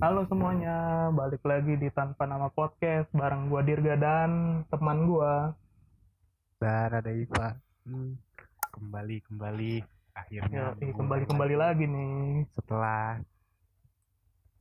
Halo 0.00 0.22
semuanya, 0.28 1.10
balik 1.10 1.42
lagi 1.42 1.74
di 1.76 1.90
Tanpa 1.90 2.24
Nama 2.24 2.46
Podcast 2.48 3.10
bareng 3.10 3.48
gua 3.48 3.60
Dirga 3.60 3.98
dan 3.98 4.30
teman 4.70 5.04
gua. 5.04 5.52
Dan 6.56 6.88
ada 6.88 7.10
Iva. 7.10 7.52
Hmm, 7.84 8.16
kembali 8.72 9.16
kembali 9.28 9.72
akhirnya 10.14 10.72
Ya, 10.80 10.92
kembali 10.94 11.24
kembali 11.26 11.56
lagi 11.58 11.84
nih. 11.84 12.48
setelah 12.48 13.18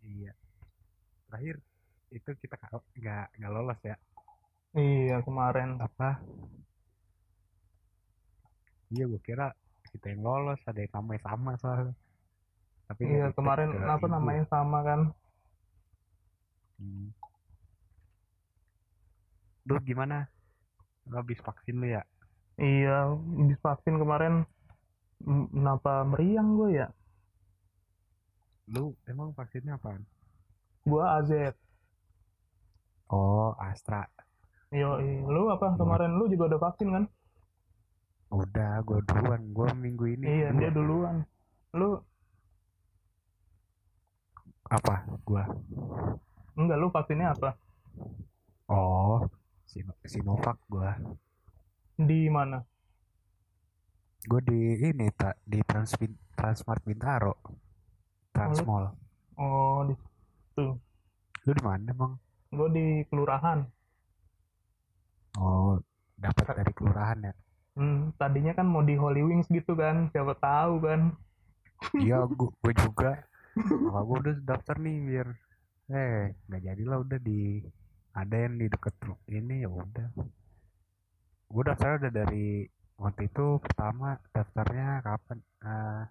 iya 0.03 0.35
terakhir 1.29 1.55
itu 2.11 2.29
kita 2.35 2.59
nggak 2.99 3.25
nggak 3.39 3.51
lolos 3.53 3.79
ya 3.79 3.95
Iya 4.75 5.23
kemarin. 5.23 5.79
apa 5.79 6.19
iya 8.93 9.03
gue 9.09 9.21
kira 9.27 9.47
kita 9.91 10.05
yang 10.13 10.21
lolos 10.25 10.59
ada 10.69 10.79
yang 10.83 10.93
namanya 10.93 11.21
sama 11.27 11.51
soalnya 11.61 11.93
tapi 12.87 13.01
Iya 13.09 13.31
kemarin 13.37 13.69
apa 13.89 14.05
namanya 14.05 14.43
sama 14.53 14.79
kan? 14.83 15.01
hmm. 16.77 17.07
Lu 19.67 19.79
gimana 19.79 20.27
lu 21.07 21.15
habis 21.19 21.39
vaksin 21.43 21.75
lu 21.81 21.87
ya 21.89 22.03
Iya, 22.53 23.17
habis 23.39 23.57
vaksin 23.65 23.97
kemarin 23.97 24.45
kenapa 25.25 26.05
meriang 26.05 26.53
gue 26.59 26.69
ya? 26.79 26.87
lu 28.73 28.95
emang 29.11 29.29
vaksinnya 29.35 29.75
apaan 29.75 30.03
Gua 30.83 31.19
AZ. 31.19 31.31
oh 33.11 33.55
Astra 33.59 34.03
Yo, 34.73 34.97
lu 35.33 35.53
apa 35.53 35.77
kemarin 35.77 36.17
lu 36.17 36.25
juga 36.33 36.43
udah 36.49 36.61
vaksin 36.65 36.89
kan? 36.91 37.03
Udah 38.33 38.81
gue 38.81 38.99
duluan 39.05 39.53
gue 39.53 39.69
minggu 39.75 40.05
ini 40.09 40.25
Iya, 40.25 40.49
kedua. 40.49 40.59
dia 40.59 40.69
duluan. 40.73 41.15
Lu 41.73 41.89
apa 44.65 44.95
gue 45.21 45.43
enggak 46.55 46.77
lu 46.77 46.87
vaksinnya 46.89 47.29
apa? 47.29 47.49
Oh, 48.65 49.21
Sino- 49.65 49.97
Sinovac 50.01 50.57
gua. 50.65 50.97
Di 51.93 52.25
mana? 52.25 52.61
Gua 54.23 54.39
di 54.39 54.55
ini 54.79 55.09
tak 55.13 55.37
di 55.43 55.59
Trans 55.61 55.93
Transmart 56.33 56.81
Bintaro. 56.81 57.33
Transmall. 58.31 58.93
Oh, 59.35 59.85
di 59.85 59.93
situ. 59.93 60.73
Lu 61.43 61.51
di 61.53 61.61
mana 61.61 61.85
emang? 61.85 62.13
Gue 62.49 62.69
di 62.69 62.85
kelurahan. 63.09 63.61
Oh, 65.37 65.77
dapat 66.15 66.53
dari 66.55 66.71
kelurahan 66.73 67.17
ya. 67.19 67.33
Hmm, 67.77 67.97
tadinya 68.19 68.51
kan 68.57 68.65
mau 68.73 68.83
di 68.89 68.95
Holy 69.01 69.21
Wings 69.27 69.47
gitu 69.57 69.71
kan, 69.81 69.95
siapa 70.13 70.33
tahu 70.45 70.73
kan. 70.85 71.01
Iya, 72.01 72.15
gua 72.61 72.71
juga. 72.83 73.09
Maka 73.83 73.99
gua 74.07 74.17
udah 74.23 74.35
daftar 74.49 74.75
nih 74.85 74.95
biar 75.09 75.27
eh 75.99 76.17
nggak 76.47 76.61
jadilah 76.67 76.97
udah 77.05 77.19
di 77.29 77.33
ada 78.21 78.35
yang 78.45 78.55
di 78.61 78.65
deket 78.73 78.95
ru- 79.07 79.23
ini 79.37 79.55
ya 79.65 79.69
udah. 79.83 80.07
Gua 81.53 81.63
daftar 81.69 81.91
udah 81.99 82.11
dari 82.19 82.47
waktu 83.03 83.21
itu 83.31 83.45
pertama 83.63 84.07
daftarnya 84.35 84.87
kapan? 85.07 85.37
Eh, 85.71 86.01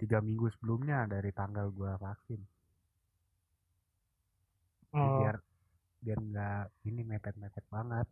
tiga 0.00 0.18
minggu 0.26 0.46
sebelumnya 0.54 0.98
dari 1.14 1.30
tanggal 1.40 1.66
gua 1.78 1.92
vaksin. 2.04 2.40
Oh, 4.92 5.00
biar 5.16 5.36
biar 6.04 6.18
nggak 6.30 6.62
ini 6.88 7.02
mepet-mepet 7.10 7.64
banget 7.74 8.06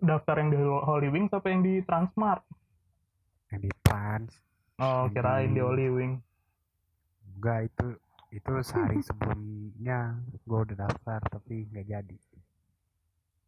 daftar 0.00 0.34
yang 0.40 0.50
di 0.54 0.58
Holy 0.88 1.08
Wings 1.14 1.32
apa 1.32 1.46
yang 1.52 1.60
di 1.62 1.74
Transmart? 1.84 2.42
yang 3.50 3.60
di 3.62 3.70
trans 3.84 4.32
Oh, 4.80 5.06
kirain 5.14 5.52
di 5.54 5.60
di- 5.60 5.64
Holy 5.66 5.86
Wing. 5.96 6.12
enggak 7.36 7.58
itu 7.68 7.86
itu 8.38 8.52
sehari 8.68 9.00
sebelumnya 9.08 9.98
gue 10.48 10.58
udah 10.64 10.76
daftar 10.84 11.20
tapi 11.34 11.54
nggak 11.70 11.86
jadi 11.92 12.18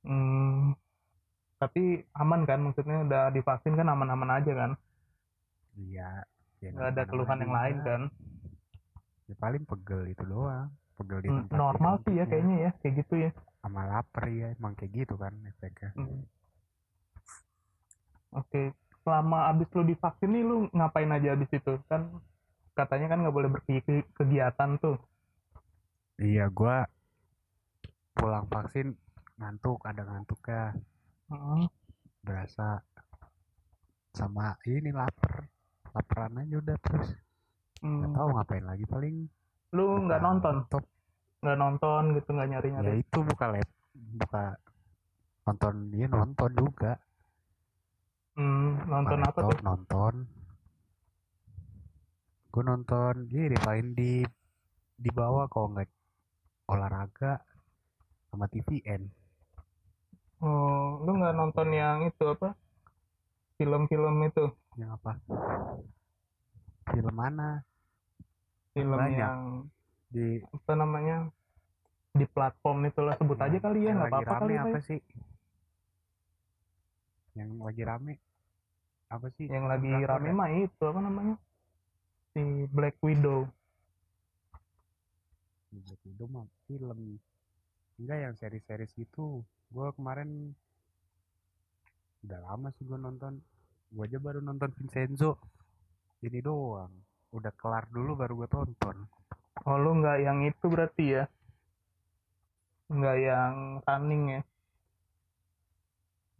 Hmm, 0.02 0.74
tapi 1.62 1.82
aman 2.22 2.42
kan? 2.48 2.58
Maksudnya 2.66 2.96
udah 3.06 3.22
divaksin 3.36 3.74
kan 3.78 3.86
aman-aman 3.94 4.30
aja 4.42 4.52
kan? 4.60 4.70
iya 5.82 6.08
ya 6.62 6.70
Nggak 6.74 6.88
ada 6.92 7.02
keluhan 7.10 7.38
yang 7.42 7.52
lain 7.58 7.76
kan? 7.86 8.00
ya 9.30 9.34
paling 9.42 9.62
pegel 9.70 10.02
itu 10.12 10.22
doang 10.32 10.68
pegel 10.98 11.20
di 11.26 11.30
Hmm, 11.30 11.38
tempat 11.38 11.60
normal 11.60 11.94
sih 12.04 12.14
ya 12.18 12.24
kayaknya 12.30 12.56
ya, 12.66 12.70
kayak 12.82 12.94
gitu 13.06 13.14
ya. 13.24 13.30
sama 13.62 13.82
lapar 13.86 14.26
ya 14.40 14.46
emang 14.58 14.74
kayak 14.78 14.92
gitu 15.06 15.14
kan 15.22 15.32
efeknya 15.50 15.90
Hmm. 15.94 16.26
Oke, 18.32 18.72
selama 19.04 19.52
abis 19.52 19.68
lu 19.76 19.82
divaksin 19.84 20.30
nih 20.32 20.42
lu 20.42 20.56
ngapain 20.72 21.10
aja 21.10 21.36
abis 21.36 21.50
itu? 21.52 21.72
Kan 21.88 22.20
katanya 22.72 23.12
kan 23.12 23.18
nggak 23.20 23.36
boleh 23.36 23.50
berkegiatan 23.52 24.70
tuh. 24.80 24.96
iya 26.20 26.46
gue 26.48 26.76
pulang 28.14 28.46
vaksin 28.46 28.94
ngantuk 29.40 29.80
ada 29.84 30.04
ngantuk 30.04 30.40
ya 30.46 30.70
Hmm. 31.28 31.64
berasa 32.20 32.84
sama 34.12 34.54
ini 34.68 34.92
lapar 34.92 35.48
laparan 35.90 36.36
aja 36.38 36.60
udah 36.60 36.76
terus 36.78 37.08
Hmm. 37.80 38.12
tahu 38.12 38.28
ngapain 38.36 38.62
lagi 38.62 38.84
paling 38.86 39.26
Lu 39.72 40.04
nggak 40.04 40.20
nonton? 40.20 40.54
laptop 40.62 40.84
Nggak 41.42 41.58
nonton 41.58 42.02
gitu, 42.14 42.28
nggak 42.30 42.46
ya 42.46 42.52
nyari-nyari? 42.54 43.02
itu 43.02 43.18
buka 43.24 43.46
lab 43.50 43.68
buka 43.92 44.44
nonton 45.42 45.74
dia 45.90 46.06
nonton 46.06 46.50
juga 46.54 46.92
Hmm, 48.32 48.80
nonton 48.88 49.20
apa 49.20 49.38
tuh? 49.44 49.58
nonton 49.60 50.14
gue 52.52 52.62
nonton 52.64 53.14
ini 53.28 53.56
paling 53.56 53.92
di 53.92 54.24
di 54.96 55.10
bawah 55.12 55.48
kalau 55.48 55.72
nggak 55.72 55.88
olahraga 56.68 57.40
sama 58.28 58.48
TVN 58.48 59.02
Oh, 60.42 60.98
lu 61.06 61.22
nggak 61.22 61.38
nonton 61.38 61.70
yang 61.70 62.02
itu 62.02 62.24
apa? 62.26 62.58
Film-film 63.54 64.26
itu, 64.26 64.50
yang 64.74 64.90
apa 64.90 65.14
film 66.90 67.14
mana 67.14 67.62
film 68.74 68.98
Banyak. 68.98 69.22
yang 69.22 69.38
di 70.10 70.42
apa 70.42 70.72
namanya 70.74 71.16
di 72.10 72.26
platform 72.26 72.90
itulah 72.90 73.14
sebut 73.16 73.38
aja 73.38 73.58
kali 73.62 73.86
ya 73.86 73.94
nggak 73.94 74.10
apa-apa 74.10 74.34
kali 74.42 74.54
apa 74.58 74.76
ya. 74.76 74.82
sih 74.82 74.98
yang 77.32 77.50
lagi 77.60 77.82
rame. 77.84 78.14
Apa 79.08 79.28
sih? 79.36 79.48
Yang 79.48 79.64
lagi 79.68 79.90
rame 80.04 80.28
ya? 80.32 80.34
mah 80.36 80.50
itu 80.52 80.82
apa 80.84 81.00
namanya? 81.00 81.36
Si 82.32 82.42
Black 82.72 82.96
Widow. 83.04 83.48
Black 85.72 86.00
Widow 86.04 86.26
mah 86.28 86.46
film. 86.68 87.20
Enggak 88.00 88.18
yang 88.18 88.34
seri-series 88.36 88.92
itu 89.00 89.44
gue 89.72 89.88
kemarin 89.96 90.52
udah 92.24 92.40
lama 92.44 92.68
sih 92.76 92.84
gue 92.84 92.96
nonton. 93.00 93.40
Gue 93.92 94.04
aja 94.08 94.16
baru 94.20 94.40
nonton 94.40 94.72
Vincenzo. 94.76 95.36
Ini 96.24 96.40
doang. 96.40 96.92
Udah 97.32 97.52
kelar 97.56 97.88
dulu 97.88 98.16
baru 98.16 98.44
gue 98.44 98.48
tonton. 98.48 98.96
Oh 99.68 99.76
lu 99.76 100.00
nggak 100.00 100.18
yang 100.24 100.44
itu 100.44 100.64
berarti 100.68 101.04
ya? 101.20 101.24
Nggak 102.92 103.16
yang 103.24 103.54
running 103.84 104.24
ya? 104.36 104.42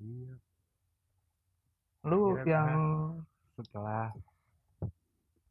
iya 0.03 0.35
Lu 2.03 2.35
Kira-kira 2.35 2.51
yang 2.51 2.81
setelah 3.55 4.11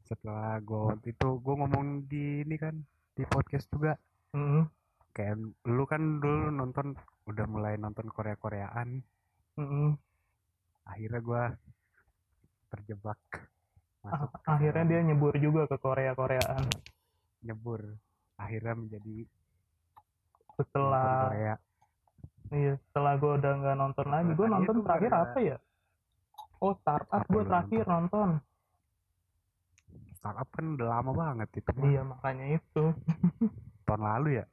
setelah 0.03 0.59
gue 0.59 0.81
waktu 0.91 1.07
itu 1.15 1.27
gue 1.39 1.55
ngomong 1.55 2.03
di 2.11 2.43
ini 2.43 2.55
kan 2.59 2.75
di 3.15 3.23
podcast 3.23 3.71
juga. 3.71 3.95
Mm, 4.35 4.67
kayak 5.11 5.35
lu 5.67 5.83
kan 5.87 6.19
dulu 6.19 6.51
nonton 6.51 6.95
udah 7.27 7.45
mulai 7.47 7.75
nonton 7.75 8.07
Korea 8.11 8.35
Koreaan 8.39 9.03
mm, 9.59 9.91
akhirnya 10.87 11.19
gue 11.19 11.43
terjebak 12.71 13.19
masuk 14.01 14.31
ah, 14.33 14.57
akhirnya 14.57 14.83
dia 14.87 14.99
nyebur 15.05 15.35
juga 15.37 15.67
ke 15.69 15.77
Korea 15.77 16.15
Koreaan 16.17 16.65
nyebur. 17.45 17.85
Akhirnya 18.39 18.73
menjadi 18.73 19.17
setelah 20.57 21.29
Korea. 21.29 21.55
Iya 22.51 22.73
setelah 22.89 23.13
gue 23.15 23.31
udah 23.39 23.51
nggak 23.61 23.77
nonton 23.77 24.07
lagi 24.09 24.31
gue 24.35 24.47
Tadi 24.47 24.55
nonton 24.57 24.77
terakhir 24.83 25.11
apa 25.13 25.39
ya 25.39 25.57
oh 26.61 26.73
startup 26.77 27.25
gue 27.25 27.43
terakhir 27.43 27.83
nonton. 27.89 28.37
Startup 30.21 30.45
kan 30.53 30.65
udah 30.77 30.87
lama 30.87 31.11
banget 31.17 31.49
itu 31.57 31.71
mah. 31.73 31.89
Iya 31.89 32.01
makanya 32.05 32.45
itu. 32.61 32.85
Tahun 33.89 34.01
lalu 34.05 34.29
ya? 34.37 34.45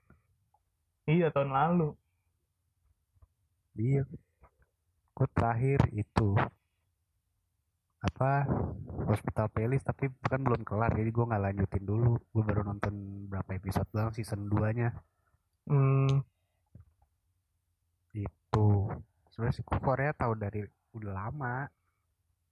Iya 1.08 1.32
tahun 1.32 1.52
lalu. 1.56 1.88
Iya. 3.80 4.04
Gue 5.16 5.28
terakhir 5.32 5.80
itu 5.96 6.36
apa 7.98 8.44
Hospital 9.08 9.50
Playlist 9.50 9.88
tapi 9.88 10.06
kan 10.22 10.44
belum 10.44 10.62
kelar 10.68 10.92
jadi 10.92 11.08
gue 11.08 11.24
nggak 11.28 11.44
lanjutin 11.48 11.84
dulu. 11.84 12.20
Gue 12.32 12.42
baru 12.44 12.64
nonton 12.64 13.24
berapa 13.28 13.56
episode 13.56 13.88
doang 13.92 14.12
season 14.12 14.48
2 14.52 14.76
nya 14.76 14.92
hmm, 15.68 16.12
itu. 18.16 18.68
Sebenarnya 19.32 19.54
sih 19.56 19.64
Korea 19.64 20.12
tahu 20.12 20.32
dari 20.36 20.60
udah 20.92 21.12
lama 21.12 21.68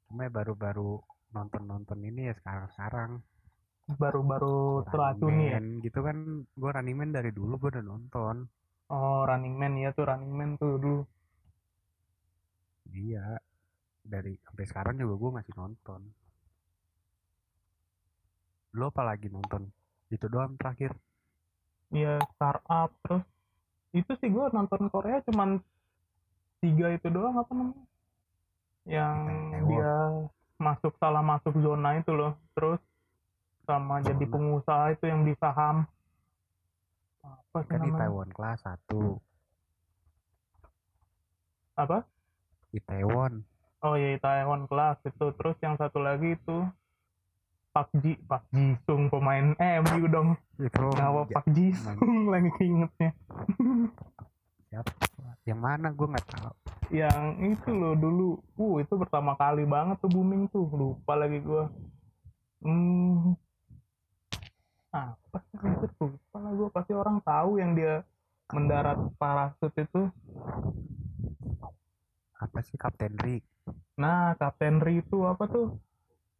cuma 0.06 0.26
ya 0.26 0.32
baru-baru 0.32 1.02
nonton-nonton 1.34 1.98
ini 2.06 2.30
ya 2.30 2.34
sekarang-sekarang. 2.38 3.20
Baru-baru 3.86 4.82
teracuni 4.90 5.44
ya? 5.54 5.58
Gitu 5.62 5.98
kan 6.02 6.42
gue 6.42 6.70
Running 6.70 6.96
Man 6.98 7.10
dari 7.14 7.30
dulu 7.30 7.54
gue 7.58 7.70
udah 7.78 7.84
nonton. 7.86 8.46
Oh 8.90 9.22
Running 9.26 9.54
Man 9.54 9.78
ya 9.78 9.90
tuh 9.94 10.06
Running 10.06 10.32
Man 10.34 10.50
tuh 10.58 10.78
dulu. 10.78 11.02
Iya 12.90 13.38
dari 14.06 14.38
sampai 14.46 14.64
sekarang 14.66 14.94
juga 14.98 15.14
gue 15.18 15.30
masih 15.42 15.54
nonton. 15.58 16.00
Lo 18.78 18.90
apa 18.90 19.02
lagi 19.02 19.26
nonton? 19.30 19.66
Itu 20.10 20.30
doang 20.30 20.54
terakhir. 20.54 20.94
Iya 21.94 22.18
startup 22.34 22.90
terus 23.06 23.22
itu 23.94 24.12
sih 24.18 24.28
gue 24.30 24.46
nonton 24.50 24.90
Korea 24.90 25.22
cuman 25.26 25.62
tiga 26.58 26.90
itu 26.90 27.06
doang 27.10 27.38
apa 27.38 27.50
namanya? 27.54 27.84
Yang 28.86 29.18
dia 29.66 29.95
masuk 30.56 30.96
salah 30.96 31.20
masuk 31.20 31.54
zona 31.58 31.96
itu 31.96 32.10
loh. 32.10 32.34
Terus 32.52 32.80
sama 33.64 33.98
jadi 33.98 34.20
Zona. 34.20 34.32
pengusaha 34.32 34.84
itu 34.90 35.04
yang 35.04 35.22
di 35.22 35.34
saham. 35.36 35.84
Apa 37.20 37.58
sih 37.60 37.68
kan 37.68 37.80
di 37.82 37.90
Taiwan 37.90 38.28
kelas 38.30 38.58
satu. 38.60 39.18
Apa? 41.74 42.06
Itaewon 42.70 43.44
oh 43.82 43.94
iya 43.94 44.18
Taiwan 44.18 44.66
kelas 44.66 44.98
itu. 45.02 45.26
Terus 45.32 45.56
yang 45.60 45.76
satu 45.76 45.98
lagi 45.98 46.34
itu 46.34 46.58
Pak 47.70 47.92
Ji 47.94 48.16
Pak 48.24 48.48
Jisung 48.50 49.06
pemain 49.06 49.52
MU 49.54 50.04
dong. 50.08 50.28
Itu. 50.56 50.86
Ngawa 50.90 51.28
ja- 51.28 51.36
Pak 51.36 51.46
Jisung 51.50 51.98
lagi 52.26 52.50
keingetnya. 52.56 53.10
Siapa 54.66 54.90
yang 55.46 55.62
mana? 55.62 55.94
Gue 55.94 56.10
nggak 56.10 56.26
tahu. 56.26 56.52
Yang 56.90 57.22
itu 57.54 57.70
loh 57.70 57.94
dulu. 57.94 58.30
Uh 58.58 58.82
itu 58.82 58.94
pertama 58.98 59.38
kali 59.38 59.62
banget 59.66 59.98
tuh 60.02 60.10
booming 60.10 60.50
tuh. 60.50 60.66
Lupa 60.70 61.14
lagi 61.14 61.38
gua. 61.42 61.70
Hmm. 62.62 63.34
Apa 64.90 65.38
sih? 65.50 65.56
Lupa 66.02 66.36
lah 66.42 66.52
gua. 66.54 66.68
Pasti 66.70 66.92
orang 66.94 67.22
tahu 67.22 67.62
yang 67.62 67.78
dia 67.78 68.02
mendarat 68.50 68.98
parasut 69.18 69.74
itu. 69.74 70.10
Apa 72.38 72.58
sih? 72.62 72.78
Kapten 72.78 73.18
Rick. 73.18 73.42
Nah 73.98 74.38
Kapten 74.38 74.78
Ri 74.78 75.02
itu 75.02 75.26
apa 75.26 75.50
tuh? 75.50 75.74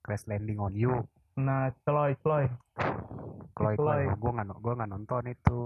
Crash 0.06 0.30
Landing 0.30 0.62
on 0.62 0.74
You. 0.78 1.02
Nah 1.34 1.74
Chloe 1.82 2.14
Chloe. 2.22 2.46
Chloe 3.54 3.74
Chloe. 3.74 4.06
Chloe. 4.06 4.14
Gue 4.14 4.30
nggak 4.30 4.46
gue 4.62 4.72
nggak 4.78 4.90
nonton 4.94 5.24
itu. 5.26 5.60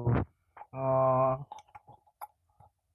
Oh 0.73 1.20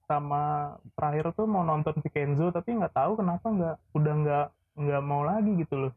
sama 0.05 0.75
terakhir 0.93 1.33
tuh 1.33 1.49
mau 1.49 1.65
nonton 1.65 1.97
si 2.01 2.09
Kenzo 2.13 2.53
tapi 2.53 2.77
nggak 2.77 2.93
tahu 2.93 3.17
kenapa 3.17 3.45
nggak 3.49 3.75
udah 3.97 4.13
nggak 4.21 4.47
nggak 4.77 5.03
mau 5.03 5.21
lagi 5.25 5.51
gitu 5.59 5.75
loh. 5.87 5.93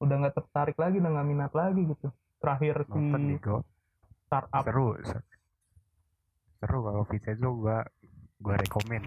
Udah 0.00 0.16
nggak 0.18 0.34
tertarik 0.36 0.76
lagi 0.80 0.98
udah 0.98 1.10
nggak 1.12 1.28
minat 1.28 1.52
lagi 1.52 1.84
gitu. 1.84 2.08
Terakhir 2.40 2.88
si 2.88 2.98
nonton 2.98 3.62
startup. 4.26 4.62
Seru 4.64 4.96
se- 5.04 5.26
seru 6.60 6.78
kalau 6.86 7.02
Vincenzo 7.06 7.48
gue 7.54 7.78
gue 8.42 8.54
rekomen. 8.56 9.02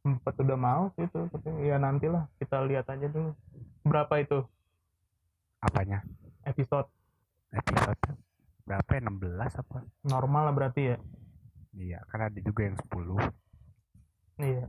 Sempat 0.00 0.34
udah 0.40 0.58
mau 0.58 0.88
sih 0.96 1.04
itu 1.04 1.20
tapi 1.28 1.48
ya 1.68 1.76
nantilah 1.76 2.24
kita 2.40 2.64
lihat 2.64 2.88
aja 2.88 3.06
dulu. 3.06 3.36
Berapa 3.84 4.16
itu? 4.18 4.40
Apanya? 5.60 6.00
Episode. 6.48 6.88
Episode 7.52 8.00
berapa 8.70 8.86
ya 8.94 9.00
16 9.02 9.60
apa? 9.66 9.78
Normal 10.06 10.42
lah 10.46 10.54
berarti 10.54 10.94
ya 10.94 10.96
iya 11.80 11.98
kan 12.12 12.28
ada 12.28 12.38
juga 12.44 12.68
yang 12.68 12.76
10 12.76 14.44
iya. 14.44 14.64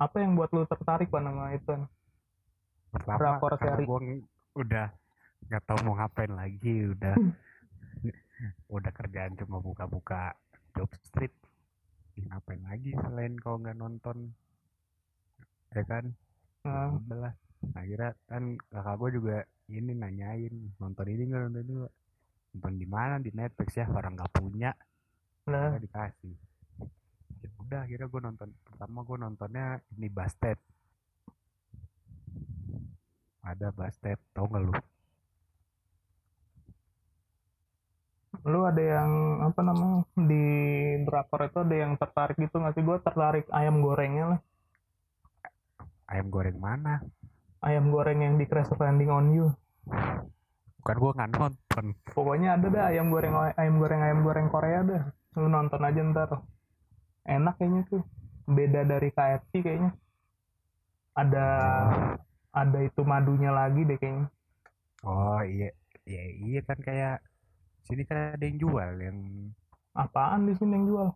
Apa 0.00 0.24
yang 0.24 0.32
buat 0.36 0.48
lu 0.52 0.64
tertarik 0.68 1.08
pak 1.08 1.20
nama 1.20 1.52
itu 1.56 1.76
pertama 2.92 3.40
Drakor 3.40 3.52
karena 3.56 3.76
seri. 3.76 3.84
gue 3.88 4.00
udah 4.56 4.86
nggak 5.48 5.62
tahu 5.64 5.78
mau 5.88 5.94
ngapain 5.96 6.32
lagi 6.32 6.92
udah 6.92 7.16
udah 8.76 8.92
kerjaan 8.92 9.36
cuma 9.40 9.60
buka-buka 9.60 10.36
job 10.76 10.90
street. 11.04 11.32
Ngapain 12.20 12.60
lagi 12.64 12.92
selain 12.96 13.36
kalau 13.40 13.60
nggak 13.64 13.76
nonton? 13.80 14.32
Ya 15.72 15.82
kan? 15.88 16.12
Nah, 16.64 16.96
udahlah 17.00 17.34
akhirnya 17.76 18.16
kan 18.28 18.56
kakak 18.72 18.96
gue 19.00 19.10
juga 19.20 19.36
ini 19.68 19.92
nanyain 19.96 20.54
nonton 20.80 21.06
ini 21.08 21.22
nggak? 21.28 21.40
Nonton 21.48 21.62
ini 21.64 21.72
nggak? 21.80 21.94
Nonton 22.56 22.74
di 22.76 22.86
mana? 22.88 23.14
Di 23.20 23.30
Netflix 23.32 23.76
ya 23.76 23.86
orang 23.88 24.16
nggak 24.16 24.32
punya 24.32 24.72
lah 25.50 25.74
nggak 25.74 25.84
dikasih. 25.84 26.34
Ya 27.42 27.50
udah 27.58 27.80
akhirnya 27.82 28.06
gue 28.06 28.20
nonton 28.22 28.48
pertama 28.62 28.98
gue 29.02 29.16
nontonnya 29.18 29.66
ini 29.98 30.08
Bastet. 30.08 30.58
Ada 33.42 33.74
Bastet 33.74 34.18
tau 34.30 34.46
nggak 34.46 34.62
lu? 34.62 34.72
Lu 38.46 38.64
ada 38.64 38.80
yang 38.80 39.10
apa 39.44 39.60
namanya 39.60 40.06
di 40.16 40.44
drakor 41.04 41.44
itu 41.44 41.58
ada 41.60 41.76
yang 41.76 41.92
tertarik 41.98 42.38
gitu 42.38 42.56
nggak 42.62 42.74
sih? 42.78 42.84
Gue 42.86 42.96
tertarik 43.02 43.46
ayam 43.50 43.82
gorengnya 43.82 44.36
lah. 44.36 44.40
Ayam 46.06 46.26
goreng 46.30 46.56
mana? 46.56 47.02
Ayam 47.60 47.92
goreng 47.92 48.24
yang 48.24 48.34
di 48.40 48.48
Crash 48.48 48.72
Landing 48.72 49.10
on 49.12 49.26
You. 49.34 49.46
Bukan 50.80 50.96
gue 50.96 51.12
nggak 51.12 51.30
nonton. 51.36 51.84
Pokoknya 52.16 52.56
ada 52.56 52.66
dah 52.72 52.84
ayam 52.88 53.12
goreng 53.12 53.34
ayam 53.54 53.76
goreng 53.76 54.00
ayam 54.00 54.18
goreng 54.24 54.48
Korea 54.48 54.80
dah 54.80 55.04
lu 55.38 55.46
nonton 55.46 55.82
aja 55.82 56.00
ntar. 56.02 56.30
Enak 57.26 57.54
kayaknya 57.60 57.82
tuh. 57.86 58.02
Beda 58.50 58.82
dari 58.82 59.14
KFC 59.14 59.62
kayaknya. 59.62 59.94
Ada 61.14 61.46
ada 62.50 62.78
itu 62.82 63.02
madunya 63.06 63.54
lagi 63.54 63.86
deh 63.86 63.98
kayaknya. 63.98 64.26
Oh 65.06 65.42
iya. 65.46 65.70
Iya 66.08 66.24
iya 66.42 66.60
kan 66.66 66.78
kayak 66.82 67.22
sini 67.86 68.02
kan 68.02 68.34
ada 68.34 68.44
yang 68.44 68.58
jual 68.58 68.90
yang 68.98 69.18
apaan 69.94 70.48
di 70.48 70.54
sini 70.58 70.74
yang 70.74 70.86
jual? 70.90 71.08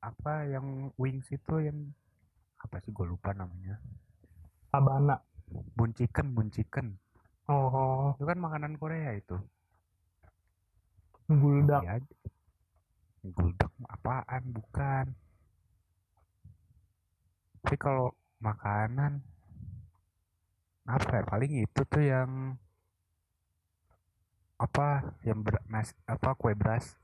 Apa 0.00 0.46
yang 0.46 0.94
wings 0.94 1.26
itu 1.34 1.54
yang 1.58 1.90
apa 2.60 2.78
sih 2.84 2.94
gue 2.94 3.06
lupa 3.08 3.34
namanya? 3.34 3.80
Sabana 4.70 5.18
bun 5.50 5.90
chicken 5.96 6.30
bun 6.36 6.48
chicken. 6.54 6.94
Oh, 7.50 7.66
oh. 7.66 8.06
Itu 8.14 8.30
kan 8.30 8.38
makanan 8.38 8.78
Korea 8.78 9.18
itu. 9.18 9.34
Guldak. 11.26 11.82
Iya. 11.82 11.98
Guldak 13.20 13.72
apaan? 13.84 14.42
Bukan. 14.48 15.06
Tapi 17.60 17.76
kalau 17.76 18.16
makanan 18.40 19.20
apa 20.88 21.20
ya? 21.20 21.22
Paling 21.28 21.52
itu 21.60 21.80
tuh 21.84 22.00
yang 22.00 22.56
apa? 24.56 25.16
Yang 25.24 25.38
ber, 25.44 25.54
nas, 25.68 25.92
apa? 26.08 26.32
Kue 26.36 26.56
beras. 26.56 26.96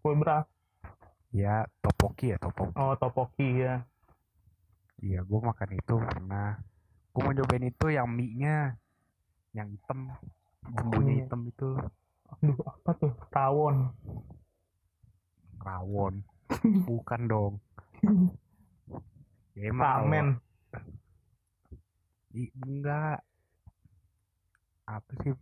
Kue 0.00 0.16
beras? 0.16 0.48
Ya 1.28 1.68
topoki 1.84 2.32
ya 2.32 2.40
topoki. 2.40 2.72
Oh 2.72 2.96
topoki 2.96 3.60
ya 3.60 3.84
iya 4.98 5.22
gue 5.22 5.38
makan 5.38 5.70
itu 5.78 5.94
pernah. 5.94 6.58
Gue 7.14 7.22
mau 7.22 7.30
cobain 7.30 7.70
itu 7.70 7.86
yang 7.86 8.10
mie 8.10 8.34
nya 8.34 8.74
yang 9.54 9.70
hitam 9.70 10.10
bumbunya 10.66 11.12
Iya. 11.12 11.20
hitam 11.22 11.40
itu. 11.46 11.70
Aduh 12.34 12.58
apa 12.66 12.90
tuh? 12.98 13.12
Tawon 13.30 13.94
rawon. 15.68 16.14
Bukan 16.88 17.20
dong. 17.24 17.54
Ya 19.52 19.68
emang 19.68 19.84
kalau- 19.84 20.06
ramen 20.06 20.26
I, 22.30 22.44
enggak. 22.58 23.20
Apa 24.84 25.12
sih? 25.20 25.34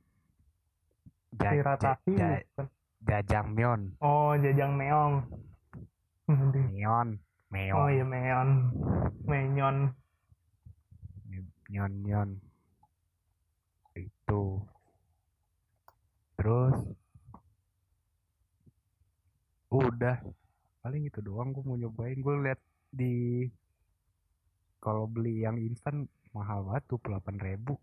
Ja- 1.37 1.43
ja- 1.45 1.53
shirataki 1.53 2.13
ja- 2.15 2.41
bukan. 2.43 2.67
jajangmyeon. 3.03 3.81
Oh 4.01 4.35
jajang 4.35 4.75
meong 4.75 5.15
Aduh. 6.27 6.67
myeon. 6.73 7.09
Meong 7.47 7.77
oh 7.77 7.87
iya 7.87 8.03
meon 8.03 8.49
menyon 9.23 9.77
myeon 11.69 11.93
myeon. 12.03 12.31
Itu. 13.95 14.63
Terus 16.35 16.79
udah. 19.83 20.17
Paling 20.81 21.09
itu 21.09 21.21
doang 21.21 21.53
gue 21.53 21.65
mau 21.67 21.77
nyobain. 21.77 22.19
Gue 22.19 22.35
liat 22.47 22.61
di 22.95 23.45
kalau 24.81 25.11
beli 25.11 25.43
yang 25.43 25.59
instan 25.59 26.07
mahal 26.31 26.63
banget 26.69 26.85
tuh 26.87 27.01
delapan 27.03 27.37
ribu. 27.43 27.75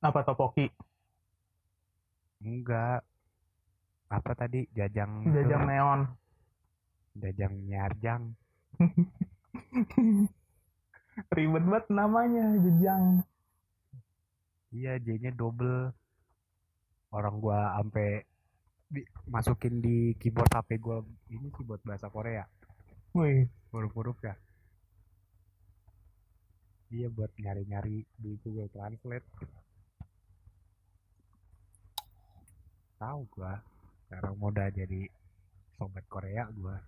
Apa 0.00 0.22
topoki? 0.22 0.70
Enggak. 2.40 3.02
Apa 4.08 4.30
tadi? 4.32 4.64
Jajang 4.72 5.26
itu, 5.26 5.42
jajang 5.42 5.62
neon. 5.66 6.00
Jajang 7.18 7.54
nyarjang 7.66 8.22
ribet 11.34 11.64
banget 11.66 11.84
namanya 11.90 12.54
jejang 12.62 13.26
Iya, 14.68 15.00
J-nya 15.00 15.32
double. 15.32 15.96
Orang 17.08 17.40
gua 17.40 17.72
ampe 17.80 18.28
di- 18.88 19.08
masukin 19.28 19.84
di 19.84 20.16
keyboard 20.16 20.48
HP 20.48 20.80
gue 20.80 20.98
ini 21.32 21.48
sih 21.52 21.64
buat 21.64 21.80
bahasa 21.84 22.08
Korea. 22.08 22.44
Wih. 23.12 23.48
Huruf-huruf 23.68 24.16
ya. 24.24 24.34
Iya 26.88 27.12
buat 27.12 27.28
nyari-nyari 27.36 28.00
di 28.16 28.30
Google 28.40 28.72
Translate. 28.72 29.28
Tahu 32.96 33.20
gua 33.28 33.60
sekarang 34.08 34.40
udah 34.40 34.72
jadi 34.72 35.04
sobat 35.76 36.04
Korea 36.08 36.48
gua. 36.56 36.80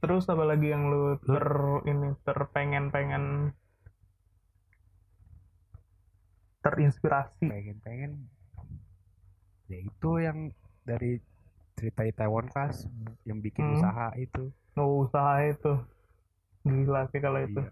Terus 0.00 0.24
apa 0.32 0.44
lagi 0.48 0.72
yang 0.72 0.88
lu 0.88 1.20
ter 1.20 1.46
ini 1.84 2.16
terpengen 2.24 2.88
pengen 2.88 3.52
terinspirasi. 6.64 7.44
Pengen-pengen 7.44 8.37
ya 9.68 9.78
itu 9.78 10.10
yang 10.18 10.38
dari 10.82 11.20
cerita 11.76 12.02
Itaewon 12.02 12.48
Class 12.48 12.88
yang 13.22 13.38
bikin 13.38 13.62
Hmm. 13.62 13.74
usaha 13.78 14.06
itu. 14.16 14.50
No 14.74 15.04
usaha 15.04 15.44
itu. 15.44 15.72
Gila 16.64 17.06
sih 17.12 17.20
kalau 17.20 17.38
itu. 17.38 17.60
Iya. 17.60 17.70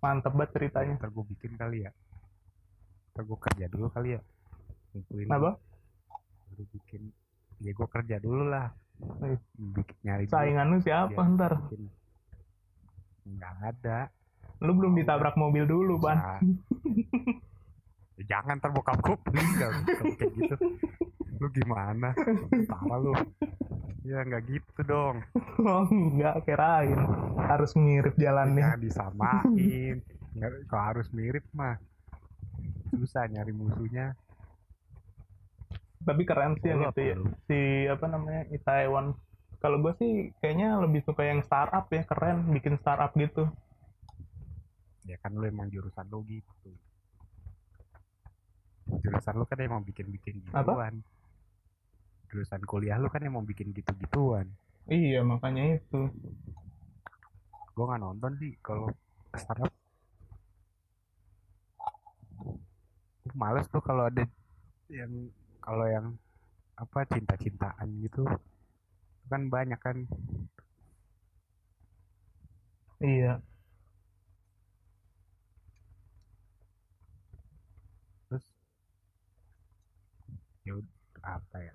Mantep 0.00 0.32
banget 0.32 0.50
ceritanya. 0.56 0.94
Ntar 0.96 1.10
gue 1.12 1.24
bikin 1.36 1.52
kali 1.54 1.84
ya. 1.84 1.92
Ntar 3.12 3.22
gue 3.26 3.38
kerja 3.38 3.66
dulu 3.68 3.86
kali 3.92 4.16
ya. 4.16 4.20
Ngumpulin 4.96 5.28
apa? 5.28 5.52
baru 6.50 6.64
bikin. 6.72 7.02
Ya 7.60 7.70
gue 7.76 7.88
kerja 7.88 8.16
dulu 8.18 8.42
lah. 8.48 8.72
Wih. 9.20 9.36
bikin 9.76 9.96
nyari 10.04 10.24
saingan 10.28 10.66
lu 10.72 10.78
siapa 10.80 11.12
biar 11.12 11.32
ntar? 11.36 11.52
bikin. 11.68 11.82
nggak 13.36 13.54
ada. 13.60 13.98
Lu 14.60 14.72
belum 14.76 14.92
ditabrak 14.96 15.36
mobil 15.36 15.64
dulu. 15.68 16.00
Ya 16.00 16.40
jangan 18.28 18.60
ntar 18.60 18.70
bokap 18.74 18.98
gue 19.00 19.16
meninggal. 19.32 19.70
Kayak 20.18 20.32
gitu. 20.36 20.54
Lu 21.40 21.48
gimana? 21.56 22.12
Parah 22.68 22.98
lu. 23.00 23.12
Ya 24.04 24.24
nggak 24.24 24.42
gitu 24.48 24.80
dong. 24.84 25.24
Oh 25.60 25.84
enggak 25.88 26.44
kirain. 26.44 27.00
Harus 27.36 27.72
ngirit 27.76 28.16
jalannya. 28.16 28.64
Jangan 28.64 28.84
disamain. 28.84 29.96
Nggak 30.36 30.50
kalau 30.68 30.84
harus 30.84 31.08
mirip 31.12 31.44
mah 31.56 31.76
susah 32.92 33.24
nyari 33.28 33.52
musuhnya. 33.56 34.16
Tapi 36.00 36.22
keren 36.24 36.56
sih 36.60 36.72
yang 36.72 36.88
itu 36.88 37.00
ya. 37.12 37.16
si 37.44 37.60
apa 37.92 38.08
namanya 38.08 38.48
Itaewon 38.48 39.12
kalau 39.60 39.84
gue 39.84 39.92
sih 40.00 40.12
kayaknya 40.40 40.80
lebih 40.80 41.04
suka 41.04 41.28
yang 41.28 41.44
startup 41.44 41.88
ya 41.92 42.04
keren. 42.08 42.48
Bikin 42.52 42.80
startup 42.80 43.12
gitu. 43.16 43.48
Ya 45.08 45.16
kan 45.20 45.36
lu 45.36 45.44
emang 45.48 45.68
jurusan 45.72 46.08
lu 46.08 46.24
gitu 46.28 46.72
jurusan 48.98 49.34
lu 49.38 49.44
kan 49.46 49.58
emang 49.62 49.82
bikin-bikin 49.86 50.42
Apa? 50.50 50.74
gituan. 50.74 50.94
Jurusan 52.30 52.62
kuliah 52.66 52.98
lu 52.98 53.06
kan 53.10 53.22
emang 53.22 53.46
bikin 53.46 53.70
gitu-gituan. 53.70 54.46
Iya 54.90 55.22
makanya 55.22 55.78
itu. 55.78 56.00
Gua 57.74 57.84
nggak 57.94 58.02
nonton 58.02 58.32
sih 58.42 58.52
kalau 58.66 58.90
startup. 59.38 59.70
Males 63.38 63.66
tuh 63.70 63.82
kalau 63.82 64.10
ada 64.10 64.26
yang 64.90 65.12
kalau 65.62 65.86
yang 65.86 66.06
apa 66.74 67.06
cinta-cintaan 67.06 67.88
gitu. 68.02 68.26
Kan 69.30 69.46
banyak 69.46 69.78
kan. 69.78 69.96
Iya 73.00 73.40
terus 78.30 78.46
ya 80.64 80.72
ud- 80.78 80.94
apa 81.22 81.56
ya? 81.60 81.74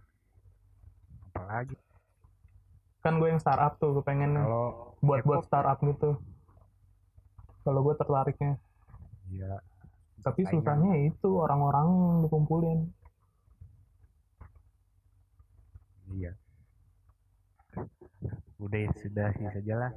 Apalagi 1.31 1.77
kan 3.05 3.21
gue 3.21 3.29
yang 3.29 3.37
startup 3.37 3.77
tuh 3.77 4.01
gue 4.01 4.05
pengen 4.05 4.33
kalau 4.33 4.97
buat 5.01 5.21
buat 5.21 5.45
startup 5.45 5.77
gitu. 5.85 6.17
Kalau 7.61 7.79
gue 7.85 7.95
tertariknya. 7.97 8.57
Ya 9.29 9.61
tapi 10.25 10.41
susahnya 10.49 11.05
itu 11.05 11.29
orang-orang 11.37 11.85
yang 11.85 12.17
dikumpulin. 12.25 12.79
Iya. 16.17 16.33
Udah 18.57 18.79
ya, 18.81 18.89
sudah 18.97 19.27
sih 19.37 19.45
saja 19.53 19.73
lah 19.77 19.91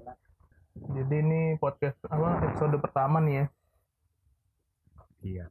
jadi 0.79 1.15
ini 1.27 1.41
podcast 1.59 1.99
apa 2.07 2.39
episode 2.47 2.79
pertama 2.79 3.19
nih 3.19 3.35
ya? 3.35 3.47
Iya. 5.27 5.47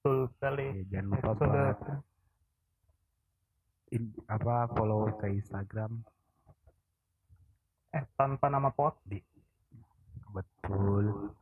Betul 0.00 0.18
sekali. 0.34 0.66
Ya, 0.66 0.98
jangan 0.98 1.06
lupa 1.14 1.46
episode 1.46 2.09
in- 3.94 4.16
apa 4.26 4.70
follow 4.74 5.10
ke 5.18 5.30
Instagram. 5.30 6.02
Eh 7.90 8.04
tanpa 8.14 8.46
nama 8.46 8.70
pot 8.70 8.94
betul. 10.30 11.34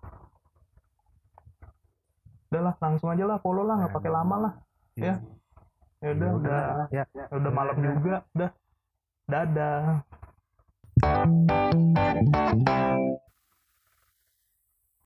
Udahlah 2.48 2.74
langsung 2.80 3.12
aja 3.12 3.24
lah 3.28 3.38
follow 3.44 3.68
lah 3.68 3.76
nggak 3.84 3.92
pakai 3.92 4.12
lama 4.12 4.36
lah. 4.48 4.52
Ya. 4.96 5.20
ya 6.00 6.08
udah 6.16 6.28
Ya 6.28 6.36
udah. 6.40 6.62
ya 6.90 7.04
udah 7.36 7.52
malam 7.52 7.76
juga. 7.76 8.24
Udah. 8.32 8.50
Dadah 9.28 10.00